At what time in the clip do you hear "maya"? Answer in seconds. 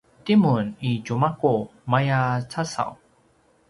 1.91-2.19